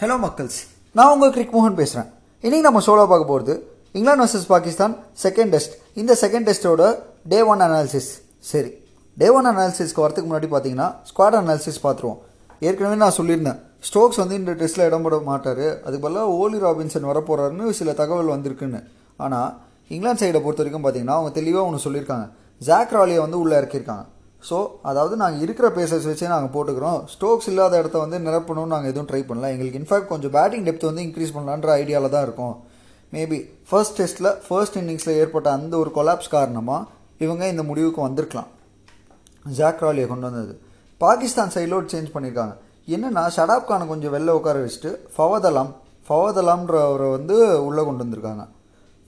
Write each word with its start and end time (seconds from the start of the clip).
Hello 0.00 0.16
மக்கள்ஸ். 0.24 0.56
நான் 0.96 1.12
உங்கள் 1.12 1.32
கிரிக் 1.34 1.54
மோகன் 1.54 1.76
பேசுகிறேன் 1.78 2.10
இன்றைக்கி 2.44 2.64
நம்ம 2.66 2.80
சோலோ 2.86 3.04
பார்க்க 3.12 3.30
போகிறது 3.30 3.54
England 3.96 4.22
versus 4.22 4.44
Pakistan 4.52 4.92
second 5.22 5.50
test 5.54 5.72
இந்த 6.00 6.12
செகண்ட் 6.20 6.46
டெஸ்ட்டோட 6.48 6.82
டே 7.32 7.38
ஒன் 7.52 7.62
அனாலிசிஸ் 7.66 8.10
சரி 8.50 8.70
டே 9.16 9.28
ஒன் 9.38 9.48
அனாலிசிஸ்க்கு 9.52 10.02
வரதுக்கு 10.04 10.28
முன்னாடி 10.30 10.48
பார்த்தீங்கன்னா 10.52 10.86
ஸ்குவாட் 11.08 11.38
அனாலிசிஸ் 11.40 11.80
பார்த்துருவோம். 11.86 12.20
ஏற்கனவே 12.66 12.98
நான் 13.02 13.16
சொல்லியிருந்தேன் 13.18 13.58
ஸ்டோக்ஸ் 13.88 14.20
வந்து 14.22 14.36
இந்த 14.40 14.52
டெஸ்ட்டில் 14.60 14.86
இடம் 14.88 15.06
போட 15.06 15.18
மாட்டார். 15.30 15.64
அதுக்கு 15.86 16.04
பதிலாக 16.06 16.36
ஓலி 16.42 16.60
ராபின்சன் 16.66 17.10
வரப்போகிறாருன்னு 17.12 17.74
சில 17.80 17.96
தகவல் 18.02 18.32
வந்திருக்குன்னு. 18.34 18.82
ஆனால் 19.24 19.50
இங்கிலாந்து 19.96 20.24
சைடை 20.24 20.42
பொறுத்த 20.46 20.62
வரைக்கும் 20.62 20.86
பார்த்தீங்கன்னா 20.86 21.18
அவங்க 21.18 21.32
தெளிவாக 21.40 21.68
ஒன்று 21.70 21.84
சொல்லியிருக்காங்க. 21.88 22.28
ஜாக் 22.68 22.94
ராலியை 22.98 23.20
வந்து 23.26 23.40
உள்ளே 23.44 23.56
இறக்கியிருக்காங்க. 23.62 24.06
ஸோ 24.42 24.56
அதாவது 24.90 25.14
நாங்கள் 25.22 25.42
இருக்கிற 25.44 25.68
பேசர்ஸ் 25.78 26.06
வச்சே 26.08 26.28
நாங்கள் 26.32 26.52
போட்டுக்கிறோம். 26.54 26.98
ஸ்டோக்ஸ் 27.14 27.48
இல்லாத 27.52 27.78
இடத்த 27.82 27.96
வந்து 28.04 28.18
நிரப்பணும்னு 28.26 28.72
நாங்கள் 28.74 28.90
எதுவும் 28.92 29.08
ட்ரை 29.10 29.22
பண்ணல. 29.30 29.48
எங்களுக்கு 29.54 29.80
இன்ஃபேக்ட் 29.80 30.10
கொஞ்சம் 30.12 30.34
பேட்டிங் 30.36 30.66
டெப்த் 30.68 30.86
வந்து 30.90 31.04
இன்க்ரீஸ் 31.06 31.34
பண்ணலான்ற 31.36 31.70
ஐடியாவில் 31.82 32.14
தான் 32.14 32.26
இருக்கும். 32.28 32.54
மேபி 33.12 33.38
ஃபர்ஸ்ட் 33.70 33.96
டெஸ்ட்டில் 34.00 34.30
ஃபர்ஸ்ட் 34.46 34.78
இன்னிங்ஸில் 34.80 35.18
ஏற்பட்ட 35.22 35.48
அந்த 35.58 35.74
ஒரு 35.82 35.90
கொலாப்ஸ் 35.98 36.32
காரணமாக 36.36 36.86
இவங்க 37.26 37.44
இந்த 37.52 37.62
முடிவுக்கு 37.70 38.00
வந்திருக்கலாம். 38.06 38.50
ஜாக் 39.58 39.82
ராலியை 39.84 40.06
கொண்டு 40.12 40.26
வந்தது. 40.28 40.54
பாகிஸ்தான் 41.00 41.52
சைடில் 41.56 41.90
சேஞ்ச் 41.92 42.14
பண்ணியிருக்காங்க 42.14 42.54
என்னென்னா 42.94 43.22
ஷடாப் 43.36 43.68
கானை 43.68 43.84
கொஞ்சம் 43.92 44.12
வெளில 44.14 44.34
உட்கார 44.38 44.58
வச்சுட்டு 44.64 44.90
ஃபவத் 45.14 45.46
அலாம் 45.50 45.72
ஃபவத் 46.08 46.40
அலாம்ன்றவரை 46.42 47.08
வந்து 47.16 47.36
உள்ளே 47.68 47.82
கொண்டு 47.88 48.02
வந்திருக்காங்க. 48.04 48.44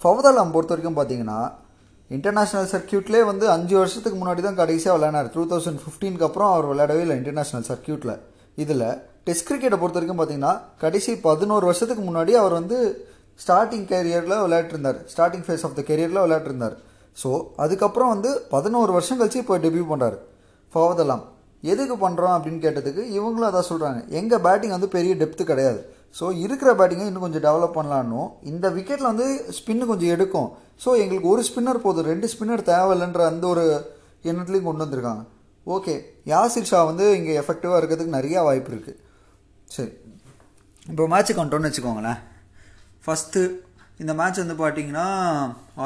ஃபவத் 0.02 0.28
அலாம் 0.30 0.52
பொறுத்த 0.54 0.72
வரைக்கும் 0.74 0.98
பார்த்தீங்கன்னா 0.98 1.38
இன்டர்நேஷ்னல் 2.10 2.68
சர்க்கியூட்லேயே 2.72 3.24
வந்து 3.24 3.50
அஞ்சு 3.50 3.76
வருஷத்துக்கு 3.78 4.18
முன்னாடி 4.20 4.40
தான் 4.40 4.58
கடைசியாக 4.62 4.94
விளையாடினார். 4.96 5.28
டூ 5.34 5.42
தௌசண்ட் 5.52 5.80
ஃபிஃப்டீனுக்கு 5.82 6.26
அப்புறம் 6.28 6.52
அவர் 6.52 6.66
விளையாடவே 6.66 7.00
இல்லை 7.00 7.16
இன்டர்நேஷ்னல் 7.16 7.66
சர்க்கியூட்டில் 7.70 8.14
இதில் 8.54 8.86
டெஸ்ட் 9.24 9.46
கிரிக்கெட்டை 9.48 9.78
பொறுத்த 9.78 9.98
வரைக்கும் 9.98 10.20
பார்த்தீங்கன்னா 10.20 10.54
கடைசி 10.78 11.12
பதினோரு 11.28 11.64
வருஷத்துக்கு 11.64 12.04
முன்னாடி 12.10 12.32
அவர் 12.32 12.52
வந்து 12.52 12.78
ஸ்டார்டிங் 13.40 13.86
கேரியரில் 13.92 14.42
விளையாட்டுருந்தார் 14.44 14.98
ஸ்டார்டிங் 15.12 15.44
ஃபேஸ் 15.46 15.64
ஆஃப் 15.64 15.76
த 15.78 15.82
கெரியரில் 15.90 16.22
விளையாட்டுருந்தார் 16.24 16.76
ஸோ 17.16 17.30
அதுக்கப்புறம் 17.56 18.08
வந்து 18.08 18.30
பதினோரு 18.50 18.92
வருஷம் 18.92 19.20
கழிச்சு 19.20 19.42
இப்போ 19.44 19.58
டெபியூ 19.58 19.84
பண்ணுறாரு 19.92 20.18
ஃபவத் 20.74 21.22
எதுக்கு 21.62 22.08
பண்ணுறோம் 22.08 22.34
அப்படின்னு 22.36 22.60
கேட்டதுக்கு 22.66 23.02
இவங்களும் 23.16 23.48
அதான் 23.48 23.70
சொல்கிறாங்க 23.70 24.08
எங்கள் 24.08 24.40
பேட்டிங் 24.40 24.70
வந்து 24.70 24.88
பெரிய 24.88 25.14
டெப்த்து 25.14 25.44
கிடையாது. 25.44 25.80
ஸோ 26.18 26.24
இருக்கிற 26.44 26.70
பேட்டிங்கை 26.78 27.06
இன்னும் 27.10 27.24
கொஞ்சம் 27.26 27.44
டெவலப் 27.46 27.76
பண்ணலான்னும். 27.78 28.28
இந்த 28.50 28.66
விக்கெட்டில் 28.76 29.10
வந்து 29.12 29.26
ஸ்பின்னு 29.58 29.90
கொஞ்சம் 29.90 30.12
எடுக்கும். 30.14 30.48
ஸோ 30.84 30.90
எங்களுக்கு 31.02 31.32
ஒரு 31.34 31.42
ஸ்பின்னர் 31.48 31.84
போதும். 31.84 32.08
ரெண்டு 32.12 32.26
ஸ்பின்னர் 32.32 32.62
தேவையில்லைன்ற 32.72 33.22
அந்த 33.32 33.44
ஒரு 33.52 33.64
எண்ணத்துலையும் 34.30 34.68
கொண்டு 34.68 34.84
வந்திருக்காங்க. 34.84 35.22
ஓகே 35.76 35.94
யாசிர் 36.32 36.70
ஷா 36.70 36.78
வந்து 36.90 37.06
இங்கே 37.18 37.32
எஃபெக்டிவாக 37.42 37.78
இருக்கிறதுக்கு 37.80 38.16
நிறையா 38.18 38.40
வாய்ப்பு 38.48 38.70
இருக்குது 38.74 38.98
சரி. 39.74 39.92
இப்போ 40.90 41.04
மேட்ச்சுக்கு 41.12 41.40
கொண்டோன்னு 41.40 41.68
வச்சுக்கோங்களேன். 41.68 42.20
ஃபஸ்ட்டு 43.04 43.40
இந்த 44.02 44.12
மேட்ச் 44.20 44.42
வந்து 44.42 44.56
பார்த்தீங்கன்னா 44.62 45.06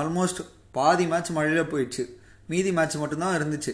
ஆல்மோஸ்ட் 0.00 0.41
பாதி 0.77 1.05
மேட்ச் 1.12 1.30
மழையில் 1.36 1.70
போயிடுச்சு. 1.72 2.05
மீதி 2.52 2.70
மேட்ச் 2.78 2.97
மட்டும்தான் 3.02 3.36
இருந்துச்சு. 3.39 3.72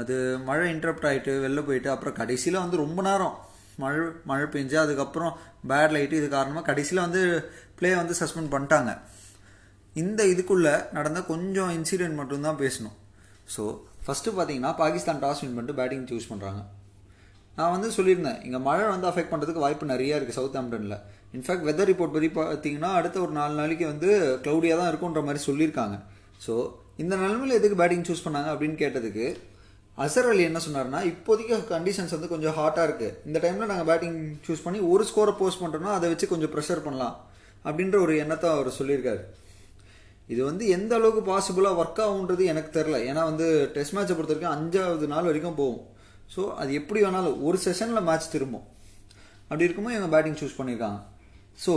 அது 0.00 0.14
மழை 0.48 0.64
இன்டரப்ட் 0.74 1.06
ஆகிட்டு 1.10 1.32
வெளில 1.44 1.60
போயிட்டு 1.68 1.88
அப்புறம் 1.94 2.16
கடைசியில் 2.20 2.62
வந்து 2.64 2.82
ரொம்ப 2.84 3.00
நேரம். 3.08 3.34
மழை 3.82 4.00
மழை 4.30 4.46
பெஞ்சு 4.54 4.76
அதுக்கப்புறம் 4.84 5.32
பேட் 5.70 5.94
லைட்டு 5.96 6.18
இது 6.20 6.28
காரணமாக 6.36 6.64
கடைசியில் 6.70 7.04
வந்து 7.06 7.22
ப்ளே 7.78 7.90
வந்து 8.00 8.14
சஸ்பெண்ட் 8.20 8.52
பண்ணிட்டாங்க. 8.54 8.92
இந்த 10.02 10.22
இதுக்குள்ளே 10.32 10.74
நடந்த 10.96 11.20
கொஞ்சம் 11.32 11.70
இன்சிடென்ட் 11.78 12.18
மட்டும்தான் 12.20 12.60
பேசணும். 12.62 12.96
ஸோ 13.54 13.62
ஃபஸ்ட்டு 14.04 14.34
பார்த்தீங்கன்னா 14.38 14.72
பாகிஸ்தான் 14.80 15.22
டாஸ் 15.24 15.42
வின் 15.42 15.54
பண்ணிட்டு 15.56 15.78
பேட்டிங் 15.80 16.08
சூஸ் 16.10 16.30
பண்ணுறாங்க 16.32 16.62
நான் 17.58 17.74
வந்து 17.74 17.88
சொல்லியிருந்தேன் 17.96 18.40
இங்கே 18.46 18.58
மழை 18.68 18.86
வந்து 18.94 19.06
அஃபெக்ட் 19.10 19.30
பண்ணுறதுக்கு 19.32 19.62
வாய்ப்பு 19.64 19.92
நிறைய 19.92 20.18
இருக்குது 20.18 20.38
சவுத் 20.38 20.58
ஆம்டனில் 20.60 20.96
இன்ஃபேக்ட் 21.36 21.66
வெதர் 21.68 21.88
ரிப்போர்ட் 21.90 22.14
பற்றி 22.16 22.28
பார்த்தீங்கன்னா 22.38 22.90
அடுத்த 22.98 23.16
ஒரு 23.24 23.32
நாலு 23.38 23.54
நாளைக்கு 23.60 23.86
வந்து 23.92 24.08
க்ளவுடியாக 24.44 24.78
தான் 24.80 24.90
இருக்குன்ற 24.92 25.22
மாதிரி 25.28 25.40
சொல்லியிருக்காங்க. 25.48 25.96
ஸோ 26.46 26.54
இந்த 27.02 27.14
நிலமையில் 27.22 27.58
எதுக்கு 27.58 27.78
பேட்டிங் 27.80 28.06
சூஸ் 28.08 28.24
பண்ணாங்க 28.26 28.50
அப்படின்னு 28.54 28.76
கேட்டதுக்கு 28.82 29.26
அசர் 30.04 30.28
அலி 30.30 30.42
என்ன 30.48 30.60
சொன்னார்னா 30.64 30.98
இப்போதைக்கு 31.10 31.56
கண்டிஷன்ஸ் 31.74 32.14
வந்து 32.16 32.30
கொஞ்சம் 32.32 32.56
ஹாட்டாக 32.58 32.86
இருக்குது 32.88 33.14
இந்த 33.28 33.38
டைமில் 33.44 33.70
நாங்கள் 33.70 33.88
பேட்டிங் 33.90 34.18
சூஸ் 34.46 34.64
பண்ணி 34.64 34.80
ஒரு 34.92 35.04
ஸ்கோரை 35.10 35.32
போஸ்ட் 35.38 35.62
பண்ணுறோன்னா 35.62 35.92
அதை 35.98 36.06
வச்சு 36.12 36.26
கொஞ்சம் 36.32 36.52
ப்ரெஷர் 36.54 36.82
பண்ணலாம் 36.86 37.14
அப்படின்ற 37.66 37.96
ஒரு 38.06 38.14
எண்ணத்தை 38.22 38.48
அவர் 38.56 38.68
சொல்லியிருக்காரு. 38.78 39.22
இது 40.32 40.40
வந்து 40.48 40.64
எந்த 40.76 40.92
அளவுக்கு 40.98 41.22
பாசிபிளாக 41.30 41.78
ஒர்க் 41.82 42.00
ஆகுன்றது 42.06 42.44
எனக்கு 42.52 42.70
தெரில 42.78 42.96
ஏன்னா 43.10 43.22
வந்து 43.30 43.46
டெஸ்ட் 43.76 43.94
மேட்சை 43.96 44.14
பொறுத்த 44.16 44.34
வரைக்கும் 44.34 44.54
அஞ்சாவது 44.56 45.06
நாள் 45.12 45.28
வரைக்கும் 45.30 45.58
போகும். 45.60 45.82
ஸோ 46.34 46.42
அது 46.60 46.70
எப்படி 46.80 47.00
வேணாலும் 47.04 47.38
ஒரு 47.48 47.58
செஷனில் 47.64 48.06
மேட்ச் 48.08 48.32
திரும்பும். 48.34 48.66
அப்படி 49.48 49.66
இருக்கும்போது 49.66 49.96
இவங்க 49.96 50.10
பேட்டிங் 50.16 50.38
சூஸ் 50.42 50.58
பண்ணியிருக்காங்க. 50.58 51.00
ஸோ 51.64 51.74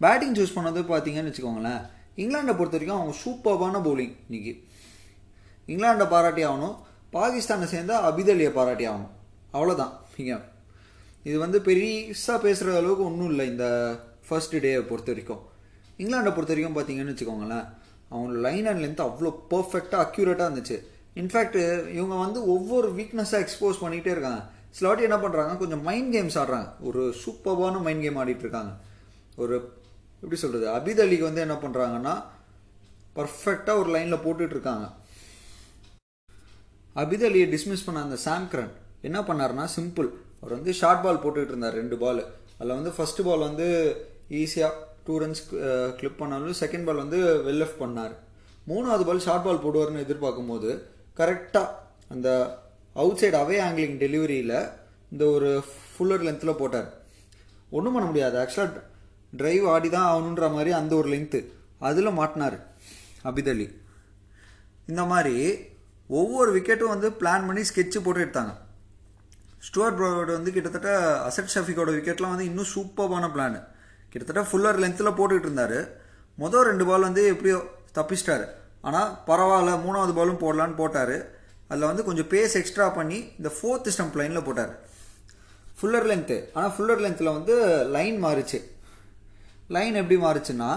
பேட்டிங் 0.00 0.36
சூஸ் 0.38 0.56
பண்ணது 0.58 0.82
பார்த்தீங்கன்னு 0.92 1.32
வச்சுக்கோங்களேன் 1.32 1.82
இங்கிலாண்டை 2.22 2.54
பொறுத்த 2.58 2.76
வரைக்கும் 2.78 2.98
அவங்க 2.98 3.14
சூப்பர்பான 3.24 3.80
பவுலிங் 3.86 4.14
இன்றைக்கி 4.28 4.54
இங்கிலாண்டை 5.72 6.08
பாராட்டி 6.14 6.42
ஆகணும். 6.50 6.76
பாகிஸ்தானை 7.16 7.66
சேர்ந்தால் 7.74 8.04
அபிதலியை 8.08 8.50
பாராட்டி 8.58 8.84
ஆகணும் 8.88 9.14
அவ்வளோதான் 9.56 9.92
நீங்கள் 10.16 10.44
இது 11.28 11.36
வந்து 11.38 11.58
பெருசாக 11.68 12.38
பேசுகிற 12.44 12.76
அளவுக்கு 12.80 13.04
ஒன்றும் 13.04 13.30
இல்லை 13.32 13.46
இந்த 13.52 13.66
ஃபர்ஸ்ட் 14.26 14.54
டேயை 14.64 14.80
பொறுத்த 14.90 15.10
வரைக்கும். 15.12 15.42
இங்கிலாண்டை 16.00 16.32
பொறுத்த 16.34 16.52
வரைக்கும் 16.52 16.76
பார்த்தீங்கன்னு 16.76 17.14
வச்சுக்கோங்களேன் 17.14 17.66
அவங்களோட 18.10 18.40
லைன் 18.46 18.66
அண்ட் 18.70 18.82
லென்த் 18.84 19.02
அவ்வளோ 19.06 19.30
பர்ஃபெக்டாக 19.52 20.04
அக்யூரேட்டாக 20.04 20.48
இருந்துச்சு. 20.48 20.76
இன்ஃபேக்ட் 21.20 21.58
இவங்க 21.96 22.16
வந்து 22.24 22.40
ஒவ்வொரு 22.54 22.88
வீக்னஸாக 22.98 23.44
எக்ஸ்போஸ் 23.44 23.82
பண்ணிகிட்டே 23.84 24.12
இருக்காங்க. 24.16 24.42
சிலவாட்டி 24.78 25.06
என்ன 25.08 25.18
பண்ணுறாங்க 25.24 25.52
கொஞ்சம் 25.62 25.82
மைண்ட் 25.88 26.10
கேம்ஸ் 26.14 26.38
ஆடுறாங்க. 26.42 26.68
ஒரு 26.88 27.02
சூப்பர்பான 27.22 27.80
மைண்ட் 27.86 28.04
கேம் 28.06 28.20
ஆடிட்டு 28.22 28.44
இருக்காங்க. 28.46 28.72
ஒரு 29.42 29.54
எப்படி 30.20 30.40
சொல்கிறது 30.42 30.66
அபித் 30.76 31.02
அலிக்கு 31.04 31.28
வந்து 31.28 31.44
என்ன 31.46 31.56
பண்ணுறாங்கன்னா 31.64 32.14
பர்ஃபெக்டாக 33.18 33.80
ஒரு 33.82 33.90
லைனில் 33.96 34.24
போட்டுட்ருக்காங்க 34.24 34.86
அபித் 37.00 37.24
அலியை 37.28 37.46
டிஸ்மிஸ் 37.54 37.86
பண்ண 37.86 38.02
அந்த 38.06 38.18
சாம்கரன் 38.26 38.72
என்ன 39.08 39.18
பண்ணாருன்னா 39.28 39.64
சிம்பிள் 39.76 40.08
அவர் 40.40 40.54
வந்து 40.58 40.72
ஷார்ட் 40.80 41.02
பால் 41.04 41.22
போட்டுக்கிட்டு 41.22 41.54
இருந்தார் 41.54 41.78
ரெண்டு 41.80 41.96
பால் 42.02 42.22
அதில் 42.58 42.76
வந்து 42.78 42.92
ஃபஸ்ட்டு 42.96 43.26
பால் 43.28 43.46
வந்து 43.48 43.66
ஈஸியாக 44.42 44.84
டூ 45.06 45.16
ரன்ஸ் 45.22 45.42
கிளிப் 45.98 46.20
பண்ணாலும் 46.20 46.58
செகண்ட் 46.62 46.86
பால் 46.88 47.02
வந்து 47.02 47.18
வெல் 47.46 47.60
லெஃப்ட் 47.62 47.82
பண்ணார். 47.82 48.14
மூணாவது 48.70 49.04
பால் 49.08 49.24
ஷார்ட் 49.26 49.46
பால் 49.46 49.62
போடுவார்னு 49.64 50.04
எதிர்பார்க்கும் 50.06 50.50
போது 50.52 50.70
கரெக்டாக 51.18 51.74
அந்த 52.14 52.28
அவுட் 53.02 53.20
சைடு 53.20 53.36
அவே 53.42 53.58
ஆங்கிலிங் 53.66 54.00
டெலிவரியில் 54.04 54.56
இந்த 55.12 55.24
ஒரு 55.36 55.50
ஃபுல்லர் 55.90 56.24
லென்த்தில் 56.26 56.58
போட்டார். 56.62 56.88
ஒன்றும் 57.76 57.94
பண்ண 57.96 58.06
முடியாது. 58.10 58.36
ஆக்சுவலாக 58.42 58.82
டிரைவ் 59.40 59.64
ஆடி 59.74 59.88
தான் 59.94 60.08
ஆகணுன்ற 60.10 60.46
மாதிரி 60.56 60.72
அந்த 60.80 60.92
ஒரு 61.00 61.08
லென்த்து 61.14 61.40
அதில் 61.88 62.16
மாட்டினார் 62.18 62.58
அபிதலி. 63.28 63.66
இந்த 64.90 65.02
மாதிரி 65.12 65.36
ஒவ்வொரு 66.08 66.50
விக்கெட்டும் 66.56 66.92
வந்து 66.94 67.08
பிளான் 67.20 67.46
பண்ணி 67.46 67.62
ஸ்கெட்சு 67.70 68.00
போட்டு 68.02 68.24
எடுத்தாங்க. 68.24 68.52
ஸ்டுவர்ட் 69.66 69.96
ப்ரோவோட 69.98 70.30
வந்து 70.38 70.52
கிட்டத்தட்ட 70.56 70.90
அசட் 71.28 71.52
ஷஃபிகோட 71.54 71.90
விக்கெட்லாம் 71.96 72.34
வந்து 72.34 72.48
இன்னும் 72.50 72.70
சூப்பர்பான 72.74 73.30
பிளான் 73.36 73.56
கிட்டத்தட்ட 74.10 74.42
ஃபுல்லர் 74.50 74.80
லென்த்தில் 74.82 75.16
போட்டுக்கிட்டு 75.18 75.48
இருந்தார். 75.50 75.78
மொதல் 76.42 76.66
ரெண்டு 76.70 76.84
பால் 76.88 77.06
வந்து 77.08 77.22
எப்படியோ 77.32 77.58
தப்பிச்சிட்டாரு. 77.98 78.46
ஆனால் 78.88 79.10
பரவாயில்ல 79.28 79.72
மூணாவது 79.86 80.12
பாலும் 80.18 80.42
போடலான்னு 80.42 80.76
போட்டார். 80.82 81.16
அதில் 81.70 81.88
வந்து 81.90 82.04
கொஞ்சம் 82.08 82.28
பேஸ் 82.32 82.54
எக்ஸ்ட்ரா 82.60 82.86
பண்ணி 82.98 83.18
இந்த 83.38 83.50
ஃபோர்த் 83.56 83.92
ஸ்டம்ப் 83.94 84.18
லைனில் 84.20 84.46
போட்டார். 84.48 84.72
ஃபுல்லர் 85.78 86.08
லென்த்து 86.10 86.36
ஆனால் 86.52 86.72
ஃபுல்லர் 86.74 87.02
லென்த்தில் 87.04 87.34
வந்து 87.38 87.54
லைன் 87.96 88.18
மாறுச்சு. 88.24 88.60
லைன் 89.76 90.00
எப்படி 90.02 90.16
மாறுச்சுன்னா 90.26 90.70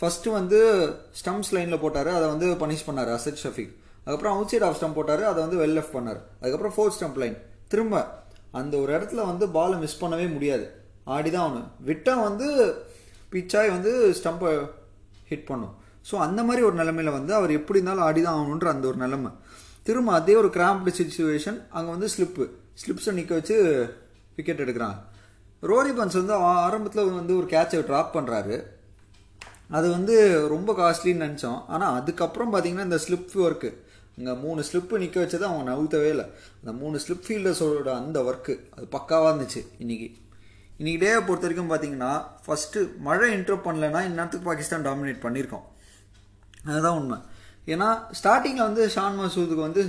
ஃபஸ்ட்டு 0.00 0.36
வந்து 0.38 0.60
ஸ்டம்ப்ஸ் 1.20 1.52
லைனில் 1.56 1.82
போட்டார். 1.84 2.10
அதை 2.18 2.26
வந்து 2.34 2.48
பனிஷ் 2.62 2.86
பண்ணார் 2.88 3.12
அசத் 3.18 3.42
ஷஃபிக் 3.44 3.74
அதுக்கப்புறம் 4.04 4.34
அவுட் 4.36 4.50
சைட் 4.52 4.66
ஆஃப் 4.68 4.76
ஸ்டம்ப் 4.78 4.96
போட்டார் 4.98 5.22
அதை 5.30 5.38
வந்து 5.44 5.58
வெல் 5.62 5.76
லெஃப்ட் 5.78 5.96
பண்ணார். 5.96 6.20
அதுக்கப்புறம் 6.40 6.74
ஃபோர்த் 6.76 6.96
ஸ்டம்ப் 6.98 7.20
லைன் 7.22 7.36
திரும்ப 7.72 8.00
அந்த 8.60 8.74
ஒரு 8.82 8.90
இடத்துல 8.96 9.20
வந்து 9.30 9.44
பாலை 9.56 9.76
மிஸ் 9.82 10.00
பண்ணவே 10.02 10.26
முடியாது. 10.36 10.64
ஆடி 11.14 11.30
தான் 11.34 11.44
ஆகணும். 11.46 11.68
விட்டால் 11.88 12.24
வந்து 12.28 12.46
பிச்சாய் 13.32 13.74
வந்து 13.76 13.92
ஸ்டம்பை 14.18 14.50
ஹிட் 15.30 15.48
பண்ணும். 15.50 15.74
ஸோ 16.08 16.14
அந்த 16.26 16.40
மாதிரி 16.48 16.62
ஒரு 16.68 16.76
நிலமையில 16.80 17.10
வந்து 17.18 17.32
அவர் 17.38 17.52
எப்படி 17.58 17.78
இருந்தாலும் 17.78 18.06
ஆடி 18.08 18.20
தான் 18.26 18.38
ஆகணுன்ற 18.40 18.68
அந்த 18.74 18.86
ஒரு 18.90 18.98
நிலைமை. 19.04 19.30
திரும்ப 19.86 20.12
அதே 20.18 20.34
ஒரு 20.40 20.48
கிராம்ப்டு 20.56 20.92
சுச்சுவேஷன் 20.98 21.58
அங்கே 21.76 21.90
வந்து 21.94 22.08
ஸ்லிப்பு 22.14 22.44
ஸ்லிப்ஸை 22.80 23.12
நிற்க 23.18 23.32
வச்சு 23.38 23.56
விக்கெட் 24.36 24.62
எடுக்கிறாங்க. 24.64 24.98
ரோரி 25.70 25.92
பன்ஸ் 25.96 26.18
வந்து 26.20 26.34
ஆரம்பத்தில் 26.66 27.16
வந்து 27.20 27.34
ஒரு 27.40 27.46
கேட்சை 27.54 27.80
ட்ராப் 27.88 28.14
பண்ணுறாரு 28.16 28.56
அது 29.76 29.86
வந்து 29.96 30.14
ரொம்ப 30.52 30.70
காஸ்ட்லின்னு 30.80 31.24
நினச்சோம். 31.26 31.60
ஆனால் 31.74 31.96
அதுக்கப்புறம் 31.98 32.52
பார்த்தீங்கன்னா 32.52 32.86
இந்த 32.88 32.98
ஸ்லிப் 33.04 33.36
ஒர்க்கு 33.46 33.70
இங்கே 34.16 34.32
மூணு 34.44 34.60
ஸ்லிப்பு 34.68 35.00
நிற்க 35.02 35.18
வச்சது 35.24 35.44
அவங்க 35.48 35.64
நவுத்தவே 35.70 36.08
இல்லை. 36.14 36.26
அந்த 36.60 36.72
மூணு 36.80 36.96
ஸ்லிப் 37.04 37.24
ஃபீல்டர்ஸோட 37.26 37.90
அந்த 38.00 38.18
ஒர்க்கு 38.28 38.54
அது 38.76 38.86
பக்காவாக 38.96 39.30
இருந்துச்சு 39.32 39.60
இன்னைக்கு. 39.78 40.08
இன்றைக்கி 40.78 40.98
டேவை 41.04 41.20
பொறுத்த 41.28 41.46
வரைக்கும் 41.46 41.70
பார்த்தீங்கன்னா 41.72 42.12
ஃபஸ்ட்டு 42.46 42.80
மழை 43.08 43.28
இன்ட்ரோ 43.36 43.56
பண்ணலைன்னா 43.66 44.00
இந்நேரத்துக்கு 44.08 44.48
பாகிஸ்தான் 44.50 44.86
டாமினேட் 44.88 45.24
பண்ணியிருக்கோம் 45.26 45.66
அதுதான் 46.64 46.98
உண்மை. 47.00 47.18
ஏன்னா 47.72 47.88
ஸ்டார்டிங்கில் 48.20 48.68
வந்து 48.68 48.84
ஷான் 48.94 49.18
மசூதுக்கு 49.20 49.66
வந்து 49.68 49.84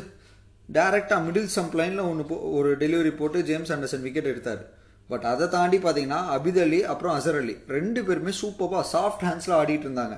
டேரெக்டாக 0.77 1.23
மிடில் 1.27 1.49
சம்ப் 1.55 1.75
லைனில் 1.79 2.07
ஒன்று 2.09 2.23
போ 2.25 2.35
ஒரு 2.57 2.69
டெலிவரி 2.83 3.11
போட்டு 3.15 3.43
ஜேம்ஸ் 3.49 3.71
ஆண்டர்சன் 3.73 4.05
விக்கெட் 4.07 4.31
எடுத்தார். 4.33 4.61
பட் 5.09 5.25
அதை 5.31 5.45
தாண்டி 5.55 5.77
பார்த்தீங்கன்னா 5.77 6.19
அபித் 6.35 6.59
அலி 6.65 6.79
அப்புறம் 6.91 7.15
அசர் 7.19 7.39
அலி 7.39 7.55
ரெண்டு 7.77 8.03
பேருமே 8.03 8.33
சூப்பராக 8.41 8.85
சாஃப்ட் 8.93 9.25
ஹேண்ட்ஸில் 9.27 9.57
ஆடிட்டு 9.59 9.87
இருந்தாங்க. 9.87 10.17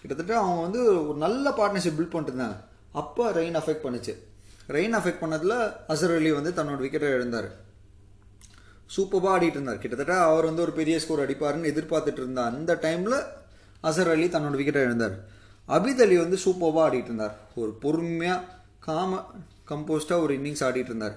கிட்டத்தட்ட 0.00 0.34
அவங்க 0.40 0.60
வந்து 0.66 0.80
ஒரு 1.08 1.18
நல்ல 1.24 1.50
பார்ட்னர்ஷிப் 1.60 1.96
பில்ட் 1.98 2.14
பண்ணிட்டு 2.14 2.34
இருந்தாங்க. 2.34 2.58
அப்போ 3.00 3.24
ரெயின் 3.38 3.56
அஃபெக்ட் 3.60 3.84
பண்ணுச்சு. 3.86 4.12
ரெயின் 4.76 4.94
அஃபெக்ட் 4.98 5.22
பண்ணதில் 5.22 5.56
அசர் 5.92 6.14
அலி 6.18 6.30
வந்து 6.38 6.50
தன்னோட 6.58 6.78
விக்கெட்டை 6.84 7.08
இழந்தார். 7.16 7.48
சூப்பராக 8.96 9.32
ஆடிட்டு 9.34 9.58
இருந்தார். 9.58 9.80
கிட்டத்தட்ட 9.82 10.14
அவர் 10.28 10.48
வந்து 10.48 10.62
ஒரு 10.66 10.72
பெரிய 10.78 10.96
ஸ்கோர் 11.04 11.24
அடிப்பாருன்னு 11.24 11.70
எதிர்பார்த்துட்டு 11.72 12.22
இருந்த 12.22 12.42
அந்த 12.50 12.74
டைமில் 12.84 13.18
அசர் 13.88 14.10
அலி 14.14 14.26
தன்னோட 14.34 14.56
விக்கெட்டை 14.60 14.82
இழந்தார். 14.88 15.16
அபித் 15.76 16.02
அலி 16.04 16.16
வந்து 16.24 16.38
சூப்பராக 16.44 16.84
ஆடிட்டு 16.86 17.10
இருந்தார். 17.10 17.34
ஒரு 17.62 17.72
பொறுமையாக 17.84 18.56
காம 18.86 19.20
கம்போஸ்டாக 19.70 20.24
ஒரு 20.26 20.34
இன்னிங்ஸ் 20.38 20.64
ஆடிட்டு 20.68 20.92
இருந்தார். 20.92 21.16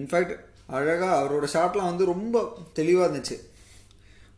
இன்ஃபேக்ட் 0.00 0.34
அழகாக 0.76 1.14
அவரோட 1.20 1.46
ஷாட்லாம் 1.54 1.90
வந்து 1.90 2.04
ரொம்ப 2.12 2.42
தெளிவாக 2.78 3.06
இருந்துச்சு. 3.08 3.36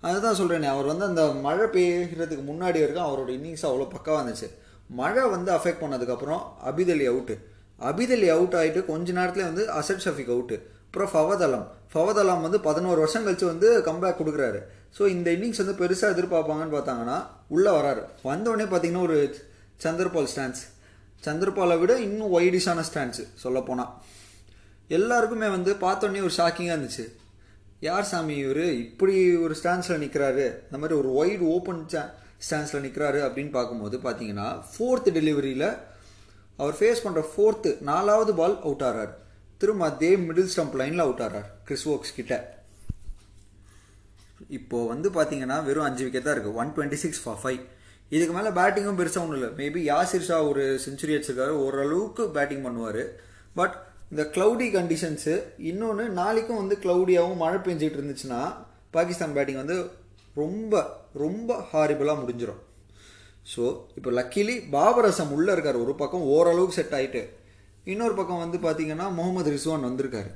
அதுதான் 0.07 0.39
சொல்கிறேனே 0.41 0.69
அவர் 0.75 0.91
வந்து 0.93 1.05
அந்த 1.11 1.23
மழை 1.47 1.67
பெய்கிறதுக்கு 1.75 2.45
முன்னாடி 2.51 2.79
வரைக்கும் 2.83 3.09
அவரோட 3.09 3.31
இன்னிங்ஸ் 3.39 3.67
அவ்வளோ 3.69 3.87
பக்காவாக 3.95 4.23
இருந்துச்சு. 4.23 4.49
மழை 4.89 5.29
வந்து 5.29 5.53
அஃபெக்ட் 5.53 5.83
பண்ணதுக்கப்புறம் 5.83 6.43
அபிதலி 6.65 7.07
அவுட்டு 7.13 7.37
அபிதலி 7.81 8.29
அவுட் 8.29 8.55
ஆகிட்டு 8.55 8.85
கொஞ்ச 8.85 9.13
நேரத்தில் 9.13 9.45
வந்து 9.45 9.65
அசட் 9.81 10.05
ஷஃபிக் 10.05 10.33
அவுட்டு 10.35 10.59
அப்புறம் 10.87 11.11
ஃபவத் 11.93 12.19
அலாம் 12.19 12.41
வந்து 12.41 12.61
பதினோரு 12.61 12.99
வருஷம் 12.99 13.27
கழிச்சு 13.27 13.45
வந்து 13.45 13.81
கம்பேக் 13.81 14.21
கொடுக்குறாரு. 14.21 14.61
ஸோ 14.99 15.07
இந்த 15.07 15.31
இன்னிங்ஸ் 15.31 15.63
வந்து 15.65 15.87
பெருசாக 15.87 16.15
எதிர்பார்ப்பாங்கன்னு 16.15 16.77
பார்த்தாங்கன்னா 16.77 17.27
உள்ளே 17.49 17.71
வராரு. 17.71 18.03
வந்தோடனே 18.25 18.67
பார்த்தீங்கன்னா 18.73 19.03
ஒரு 19.03 19.37
சந்திரபால் 19.85 20.29
ஸ்டான்ஸ் 20.35 20.63
சந்திரபாலை 21.25 21.79
விட 21.79 22.01
இன்னும் 22.01 22.39
ஒய்டிஷான 22.39 22.85
ஸ்டான்ஸு 22.93 23.25
சொல்லப்போனால் 23.35 23.93
எல்லாருக்குமே 24.89 25.49
வந்து 25.49 25.73
பார்த்தோன்னே 25.73 26.23
ஒரு 26.29 26.35
ஷாக்கிங்காக 26.37 26.77
இருந்துச்சு. 26.79 27.05
யார் 27.81 28.05
சாமி 28.05 28.37
இவர்? 28.37 28.67
இப்படி 28.75 29.37
ஒரு 29.37 29.57
ஸ்டான்ஸில் 29.63 30.03
நிற்கிறாரு 30.05 30.47
இந்த 30.67 30.79
மாதிரி 30.79 30.99
ஒரு 31.01 31.11
ஒய்டு 31.21 31.41
ஓப்பன் 31.41 31.85
ஸ்டான்ஸில் 32.47 32.85
நிற்கிறாரு 32.87 33.21
அப்படின்னு 33.27 33.53
பார்க்கும்போது 33.59 33.97
பார்த்தீங்கன்னா 34.07 34.49
ஃபோர்த் 34.73 35.09
டெலிவரியில் 35.19 35.69
அவர் 36.59 36.77
ஃபேஸ் 36.79 37.05
பண்ணுற 37.05 37.23
ஃபோர்த்து 37.31 37.71
நாலாவது 37.91 38.33
பால் 38.41 38.59
அவுட் 38.67 38.85
ஆகிறார் 38.89 39.13
திரும்ப 39.61 39.85
அதே 39.91 40.11
மிடில் 40.27 40.51
ஸ்டம்ப் 40.53 40.77
லைனில் 40.81 41.05
அவுட் 41.05 41.23
ஆகிறார் 41.27 41.49
கிறிஸ் 41.67 41.87
ஓக்ஸ் 41.95 42.17
கிட்ட. 42.19 42.35
இப்போது 44.57 44.89
வந்து 44.93 45.09
பார்த்தீங்கன்னா 45.17 45.57
வெறும் 45.69 45.87
அஞ்சு 45.89 46.05
விக்கெட் 46.07 46.27
தான் 46.27 46.37
இருக்குது 46.37 46.59
one 46.63 46.73
twenty 46.77 46.99
six 47.05 47.23
for 47.25 47.41
five 47.43 47.61
இதுக்கு 48.15 48.35
மேலே 48.37 48.51
பேட்டிங்கும் 48.59 48.99
பெருசாக 49.01 49.25
ஒன்றும் 49.25 49.39
இல்லை. 49.39 49.51
மேபி 49.61 49.81
யாசிர் 49.91 50.27
ஷா 50.29 50.37
ஒரு 50.51 50.65
செஞ்சுரி 50.85 51.15
அடிச்சிருக்காரு. 51.15 51.55
ஓரளவுக்கு 51.65 52.25
பேட்டிங் 52.37 52.65
பண்ணுவார். 52.67 53.03
பட் 53.59 53.77
இந்த 54.13 54.25
க்ளவுடி 54.35 54.67
கண்டிஷன்ஸு 54.77 55.35
இன்னொன்று 55.71 56.05
நாளைக்கும் 56.21 56.61
வந்து 56.63 56.77
க்ளவுடியாகவும் 56.85 57.43
மழை 57.45 57.59
பெஞ்சிட்டு 57.69 57.99
இருந்துச்சுன்னா 58.01 58.41
பாகிஸ்தான் 58.97 59.35
பேட்டிங் 59.37 59.63
வந்து 59.63 59.79
ரொம்ப 60.37 60.75
ரொம்ப 61.25 61.59
ஹாரிபிளாக 61.73 62.21
முடிஞ்சிடும் 62.23 62.63
ஸோ 63.53 63.65
இப்போ 63.99 64.11
லக்கிலி 64.19 64.55
பாபரசம் 64.75 65.33
உள்ளே 65.37 65.51
இருக்கார். 65.57 65.83
ஒரு 65.85 65.93
பக்கம் 66.01 66.25
ஓரளவுக்கு 66.35 66.79
செட் 66.79 66.97
ஆகிட்டு 66.99 67.23
இன்னொரு 67.93 68.15
பக்கம் 68.21 68.43
வந்து 68.45 68.59
பார்த்தீங்கன்னா 68.65 69.07
முகமது 69.19 69.53
ரிசுவான் 69.57 69.89
வந்திருக்காரு. 69.89 70.31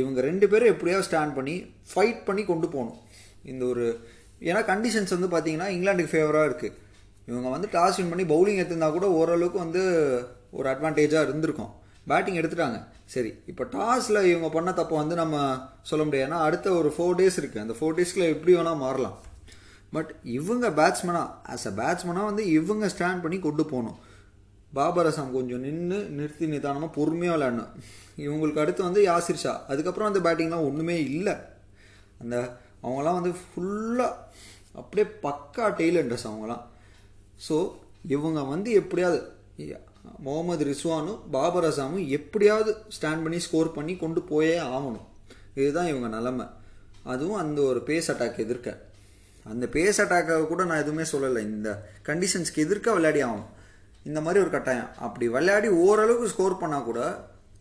இவங்க 0.00 0.18
ரெண்டு 0.28 0.46
பேரும் 0.50 0.72
எப்படியாவது 0.74 1.06
ஸ்டாண்ட் 1.08 1.36
பண்ணி 1.38 1.54
ஃபைட் 1.92 2.20
பண்ணி 2.28 2.42
கொண்டு 2.50 2.66
போகணும். 2.74 3.00
இந்த 3.52 3.62
ஒரு 3.72 3.86
ஏன்னா 4.48 4.60
கண்டிஷன்ஸ் 4.70 5.14
வந்து 5.16 5.30
பார்த்திங்கன்னா 5.32 5.68
இங்கிலாந்துக்கு 5.74 6.14
ஃபேவராக 6.14 6.48
இருக்குது 6.50 6.78
இவங்க 7.30 7.48
வந்து 7.54 7.68
டாஸ் 7.74 7.98
வின் 7.98 8.12
பண்ணி 8.12 8.24
பவுலிங் 8.34 8.60
எடுத்திருந்தா 8.60 8.90
கூட 8.94 9.08
ஓரளவுக்கு 9.18 9.58
வந்து 9.64 9.82
ஒரு 10.58 10.66
அட்வான்டேஜாக 10.72 11.26
இருந்திருக்கும். 11.26 11.72
பேட்டிங் 12.10 12.38
எடுத்துட்டாங்க. 12.40 12.78
சரி 13.14 13.30
இப்போ 13.50 13.64
டாஸில் 13.74 14.28
இவங்க 14.30 14.48
பண்ண 14.56 14.70
தப்பை 14.78 14.96
வந்து 15.02 15.16
நம்ம 15.22 15.36
சொல்ல 15.90 16.02
முடியாது. 16.06 16.26
ஏன்னா 16.28 16.40
அடுத்த 16.46 16.70
ஒரு 16.78 16.88
ஃபோர் 16.96 17.18
டேஸ் 17.20 17.38
இருக்குது 17.40 17.64
அந்த 17.64 17.74
ஃபோர் 17.78 17.96
டேஸ்க்குள்ள 17.98 18.28
எப்படி 18.34 18.54
வேணால் 18.56 18.82
மாறலாம். 18.84 19.16
பட் 19.94 20.10
இவங்க 20.36 20.66
பேட்ஸ்மனாக 20.78 21.28
ஆஸ் 21.54 21.66
அ 21.70 21.72
பேட்ஸ்மனாக 21.80 22.28
வந்து 22.30 22.44
இவங்க 22.58 22.86
ஸ்டாண்ட் 22.94 23.22
பண்ணி 23.24 23.38
கொண்டு 23.46 23.64
போகணும். 23.72 23.98
பாபர் 24.76 25.08
அசாம் 25.08 25.34
கொஞ்சம் 25.36 25.64
நின்று 25.66 25.98
நிறுத்தி 26.18 26.46
நிதானமாக 26.52 26.94
பொறுமையாக 26.96 27.34
விளையாடணும். 27.36 27.72
இவங்களுக்கு 28.24 28.62
அடுத்து 28.62 28.82
வந்து 28.88 29.00
யாசிர் 29.08 29.42
ஷா. 29.42 29.52
அதுக்கப்புறம் 29.72 30.10
அந்த 30.10 30.20
பேட்டிங்லாம் 30.26 30.68
ஒன்றுமே 30.68 30.96
இல்லை. 31.10 31.34
அந்த 32.22 32.36
அவங்களாம் 32.84 33.18
வந்து 33.18 33.32
ஃபுல்லாக 33.42 34.12
அப்படியே 34.80 35.06
பக்கா 35.24 35.64
டெய்லண்டர்ஸ் 35.80 36.28
அவங்களாம் 36.30 36.64
ஸோ 37.46 37.56
இவங்க 38.14 38.40
வந்து 38.52 38.70
எப்படியாவது 38.80 39.18
முகமது 40.26 40.64
ரிஸ்வானும் 40.70 41.18
பாபர் 41.34 41.66
அசாமும் 41.68 42.06
எப்படியாவது 42.18 42.70
ஸ்டாண்ட் 42.96 43.24
பண்ணி 43.24 43.38
ஸ்கோர் 43.46 43.76
பண்ணி 43.76 43.94
கொண்டு 43.96 44.20
போயே 44.30 44.56
ஆகணும். 44.76 45.06
இதுதான் 45.60 45.90
இவங்க 45.92 46.08
நிலமை. 46.16 46.46
அதுவும் 47.12 47.40
அந்த 47.42 47.58
ஒரு 47.70 47.80
பேஸ் 47.88 48.10
அட்டாக் 48.12 48.42
எதிர்க்க. 48.44 48.70
அந்த 49.50 49.66
பேஸ் 49.74 50.00
அட்டாக்காக 50.02 50.46
கூட 50.46 50.62
நான் 50.64 50.82
எதுவுமே 50.84 51.04
சொல்லலை. 51.12 51.42
இந்த 51.56 51.70
கண்டிஷன்ஸ்க்கு 52.08 52.64
எதிர்க்க 52.66 52.96
விளையாடி 52.98 53.20
ஆகும் 53.28 53.46
இந்த 54.08 54.20
மாதிரி 54.20 54.42
ஒரு 54.44 54.50
கட்டாயம். 54.50 54.90
அப்படி 55.06 55.28
விளையாடி 55.28 55.68
ஓரளவுக்கு 55.84 56.32
ஸ்கோர் 56.32 56.60
பண்ணால் 56.62 56.86
கூட 56.90 57.00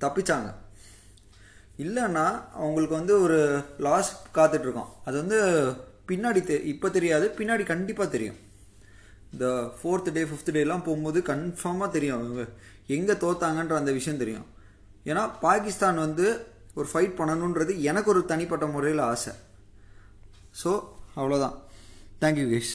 தப்பிச்சாங்க. 0.04 0.50
இல்லைன்னா 1.86 2.26
அவங்களுக்கு 2.62 2.96
வந்து 3.00 3.14
ஒரு 3.22 3.40
லாஸ் 3.86 4.10
காத்துட்ருக்கோம் 4.38 4.92
அது 5.08 5.16
வந்து 5.22 5.40
பின்னாடி 6.10 6.42
தெ 6.44 6.56
இப்போ 6.74 6.88
தெரியாது 6.90 7.26
பின்னாடி 7.38 7.64
கண்டிப்பாக 7.74 8.14
தெரியும். 8.16 8.40
இந்த 9.34 9.46
ஃபோர்த் 9.78 10.10
டே 10.16 10.24
ஃபிஃப்த் 10.30 10.56
டேலாம் 10.56 10.86
போகும்போது 10.88 11.20
கன்ஃபார்மாக 11.32 11.90
தெரியும் 11.92 12.18
அவங்க 12.18 12.44
எங்கே 12.96 13.14
தோத்தாங்கன்ற 13.24 13.76
அந்த 13.82 13.92
விஷயம் 14.00 14.22
தெரியும். 14.24 14.48
ஏன்னா 15.10 15.24
பாகிஸ்தான் 15.46 16.02
வந்து 16.06 16.26
ஒரு 16.80 16.88
ஃபைட் 16.92 17.18
பண்ணணுன்றது 17.20 17.74
எனக்கு 17.90 18.10
ஒரு 18.14 18.22
தனிப்பட்ட 18.32 18.66
முறையில் 18.76 19.04
ஆசை. 19.12 19.34
ஸோ 20.64 20.72
அவ்வளோதான் 21.20 21.56
Thank 22.22 22.38
you 22.38 22.48
guys. 22.54 22.70